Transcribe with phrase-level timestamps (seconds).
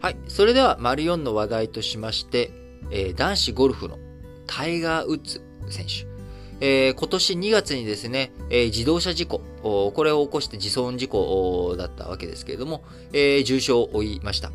[0.00, 0.16] はい。
[0.28, 2.50] それでは、丸4の話題としまして、
[2.90, 3.98] えー、男子ゴルフの
[4.46, 6.08] タイガー・ウッズ選手。
[6.62, 12.82] えー、今年2月にですね、えー、自動車事故、これを起こして自損事故だったわけですけれども、
[13.12, 14.50] えー、重傷を負いました。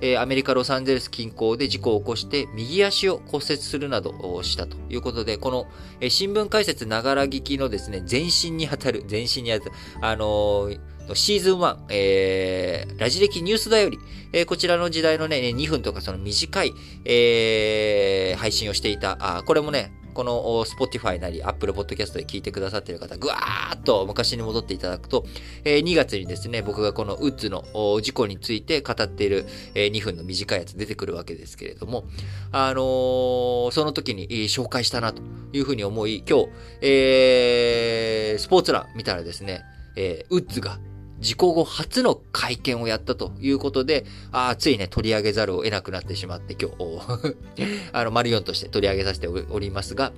[0.00, 5.66] えアメリカ・ロサンゼルス近郊で事故を起こして右足を骨折するなどしたということで、この、
[6.00, 10.70] え新聞解説ながら聞きのですね、前身にあたる、前身にあたる、あの
[11.12, 13.98] シーズン1、えー、ラジ歴ニュースだより、
[14.32, 16.72] えー、こちらの時代のね、2分とかその短い、
[17.04, 25.26] えー、配信をしていた、あ、これもね、この Spotify なり Apple Podcast で聞いてくださっている方、ぐわーっと昔に戻っていただくと、
[25.64, 27.64] え2月にですね、僕がこのウッズの
[28.00, 32.04] 事故について語っている、え2分の短いやつ出てくるわけですけれども、
[32.52, 35.20] あのー、その時に紹介したなと
[35.52, 36.48] いうふうに思い、今日、
[36.80, 39.62] えー、スポーツ欄見たらですね、
[39.96, 40.78] えー、ウッズが
[41.24, 47.34] 事故後初の会見をやったということで、あついね、取り上げざるを得なくなってしまって、今日、
[47.92, 50.12] あの、丸4として取り上げさせておりますが、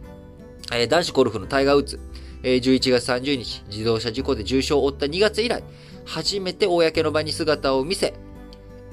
[0.73, 2.01] えー、男子ゴルフのタイガー・ウッズ、
[2.43, 5.63] えー、11月30日、自動車事故で重傷を負った2月以来、
[6.05, 8.13] 初めて公の場に姿を見せ、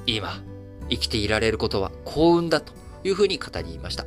[0.05, 0.39] 今、
[0.91, 4.05] 生きていられることは幸運だというふうに語りました。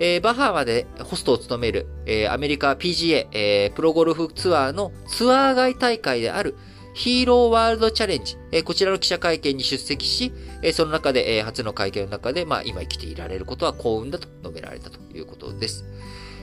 [0.00, 6.56] えー、バハマでホストを務める、えー、アメリカ PGA、えー、プロゴルフツアーのツアー外大会である
[6.98, 10.32] ヒーローワールドチャレンジ、えこちらの記者会見に出席し、
[10.62, 15.84] えその中で、え初の会見の中で、まあ、今生きていられることは幸運だと述べられたということです。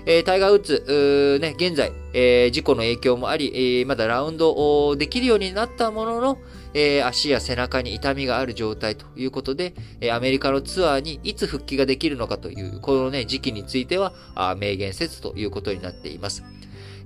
[0.06, 6.38] えタイガー・ウッズ、ね、現在、え事故の影響もあり、えまだラウンドできるようになったものの、
[6.74, 16.46] え足や背中に痛みがある状態ということで、えアメリカのツアーにいつ復帰ができるのかという、このね、時期については、明言せずということになっています。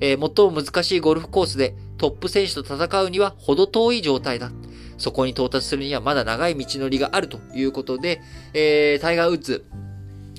[0.02, 4.52] えー、最も難しいゴルフコースでトップ選手と戦うには程遠い状態だ。
[4.97, 8.22] そこに到達するにはまだ長い道のりがあるということで、
[8.53, 9.66] えー、タイガー・ウッズ、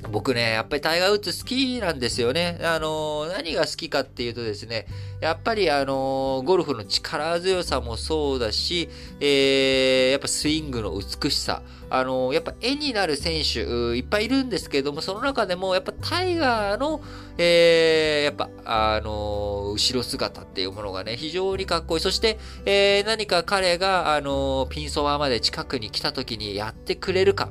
[0.09, 2.59] 僕ね、やっぱりタイガー・ウッズ好きなんですよね。
[2.63, 4.87] あの、何が好きかっていうとですね、
[5.21, 8.89] やっぱりあの、ゴルフの力強さもそうだし、
[9.21, 17.03] えー、やっぱスイングの美しさ、あの、やっぱ絵になる選手、いっぱいいるんですけども、その中でも、やっぱタイガーの、
[17.37, 22.01] えー、やっぱ、あの後ろ姿っていうものがね、非常にかっこいい。
[22.01, 27.51] そして、えー、何か彼が、あのピンソワまで近くに来た時にやってくれるか。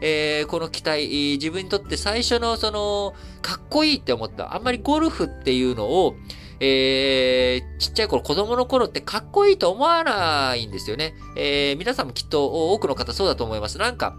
[0.00, 1.08] えー、この期待、
[1.40, 4.54] 自分にとって最初のその、かっこいいって思った。
[4.54, 6.16] あんまりゴルフっていうのを、
[6.60, 11.14] えー、ちっちゃい頃、子供の頃ってかっこいいと思わないんですよね。
[11.36, 13.78] えー、皆さんもきっと多くの方そうだと思います。
[13.78, 14.16] なんか、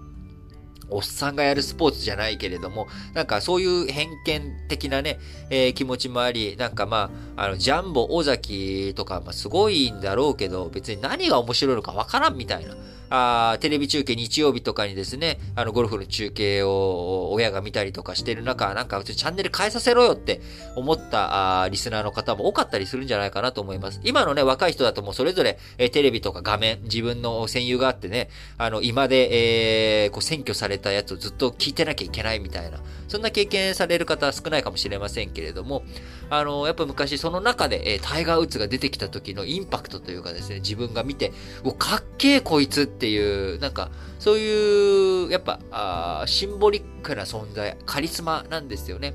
[0.92, 5.20] おっさんがやるスポーツじゃないけれども、なんかそういう偏見的なね、
[5.50, 12.76] えー、気持ちもあり、なんかまあ、あの、ジャンボ尾崎とか、まあ、すごいんだろうけど、別に何が面白いのかわからんみたいな。
[13.12, 20.40] あテレビ中継日曜日とかにですね、あの、ゴルフの中継を親が見たりとかしてる中、なんかチャンネル変えさせろよって
[20.78, 24.00] 思ったあリスナーの方も多かったりするんじゃないかなと思います。
[24.06, 32.80] 今のね、若い人だともうそれぞれ、えテレビとか画面、自分の戦友があってね、あの、今で、えー、こう占拠されたやつをずっと聞いてなきゃいけないみたいな、
[33.12, 35.84] そんな経験される方は少ないかもしれませんけれども、
[36.30, 41.34] あの、やっぱ昔その中で、えー、タイガー・ウッズが出てきた時のインパクトというかですね、自分が見て、
[41.66, 49.14] うかっけえこいつっていう、なんか、そういう、やっぱ、あシンボリックな存在、カリスマなんですよね。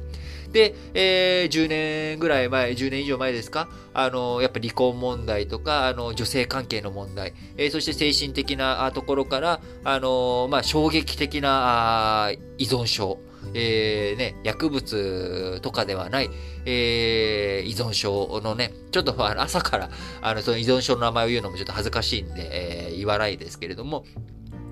[0.52, 13.20] で、えー、10年ぐらい前、10年以上前ですか、あの、やっぱ離婚問題とか、あの、女性関係の問題、えー、そして精神的なところから、あの、まあ、衝撃的な依存症、
[13.54, 16.30] えー、ね、薬物とかではない、
[16.64, 19.90] えー、依存症のね、ちょっと朝から、
[20.22, 24.04] あの、その依存症の名前を言うのもちょっと恥ずかしいんで、えー、言わないですけれども、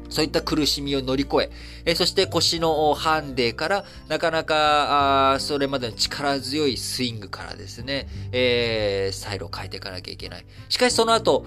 [0.09, 1.51] そういった苦しみを乗り越え、
[1.87, 10.47] えそして腰のハンデから、なかなか、あそれまでの力強いスイングからですね、えー、スタイルを変えていかなきゃいけない。
[10.69, 11.45] しかしその後、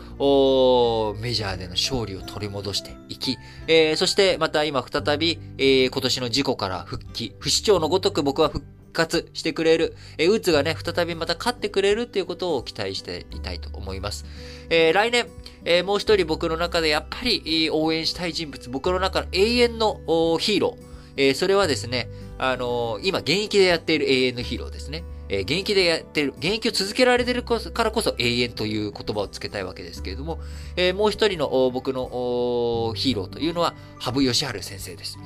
[1.19, 3.37] メジャーでの勝利を取り戻していき、
[3.67, 14.25] えー、そしてまた今再び、えー、今年の事故から復帰、不死鳥のごとく僕は復帰活してくれる、えー、ウッズがね、再びまた勝ってくれるっていうことを期待していたいと思います。
[14.69, 15.27] えー、来年、
[15.63, 19.95] えー、もう一人僕の中でやっぱり応援したい人物、僕の中の永遠の
[20.39, 20.87] ヒーロー。
[21.19, 25.03] えー、それはですね、あのー、今現役でやっている永遠のヒーローですね。
[25.29, 30.39] えー、現役でやってる、現役を続けられてるからこそ永遠という言葉をつけたいわけですけれども、
[30.75, 35.17] えー、もう一人の僕のヒーローというのは、羽生善治先生です。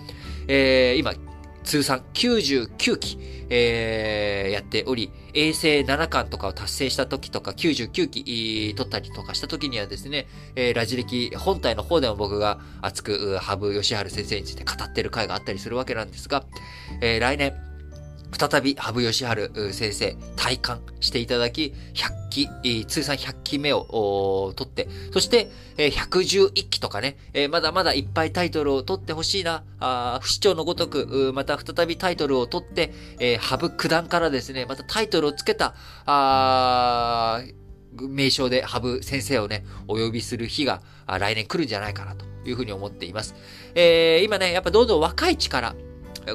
[0.47, 1.13] えー、今、
[1.63, 3.17] 通算99期、
[3.49, 16.43] えー、やっており、衛星7巻とかを達成した時とか、99期取ったりとかした時にはですね、えー、ラジ歴本体の方でも僕が熱く、羽生善治先生について語ってる回があったりするわけなんですが、
[17.01, 17.53] えー、来年、
[18.37, 22.29] 再び羽生善治先生、体感していただき、100
[22.61, 27.17] 期、通算100期目を取って、そして、111期とかね、
[27.49, 29.63] まだまだいっぱいタイトルを取ってほしいな、
[30.21, 32.93] 不死鳥のごとく、また再びタイトルを取って、
[33.39, 35.75] 羽生九段からですね、またタイトルをつけた、
[37.93, 43.35] 名称で羽生先生をね、お呼びする日が来年来るんじゃないかなというふうに思っています。
[43.75, 45.75] えー、今ね、やっぱどんどん若い力、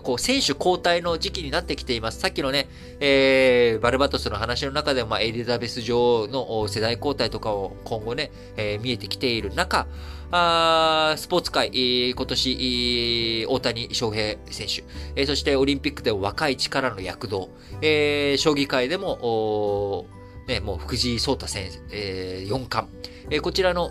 [0.03, 2.21] こう、選手交代の時期になってきています。
[2.21, 2.69] さっきのね、
[3.01, 9.87] えー、バルバトスの話の中でも、まあ、エリザベス女王の世代交代とかを今後ね、えー、見えてきている中、
[10.33, 14.85] あスポーツ界、えー、今年、大谷翔平選手、
[15.15, 17.51] えー、そしてオリンピックでも若い力の躍動、
[17.81, 20.07] えー、将棋界でも、
[20.49, 22.93] ね、もう藤井聡太選手、えー、四冠、
[23.31, 23.91] えー、こちらの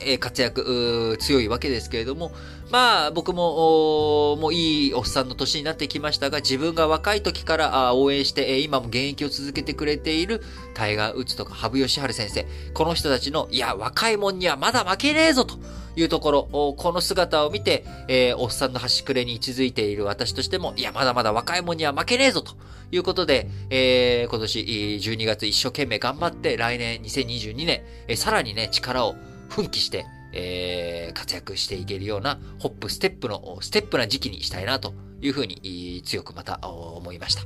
[0.00, 2.32] え活躍、強いわけですけれども、
[2.70, 10.42] まあ、僕も、もういいおっさんの年になってきましたが、自分が若い時から応援して、え今も現役を続けてくれている
[10.74, 15.56] タイガー・ウッズとか羽生善治先生、この人たちの、いや、若いもんにはまだ負けねえぞと
[15.96, 22.54] いうところ、この姿を見て、え、おっさんの端くれに位置づいている私としても、いや、まだまだ若いもんには負けねえぞと
[22.90, 24.58] いうことで、え、今年
[25.00, 29.14] 12月一生懸命頑張って、来年2022年、え、さらにね、力を
[29.48, 37.42] 奮起して、えー、活躍していけるようなホップ、ステップの、ステップな時期にしたいなというふうに強くまた思いました。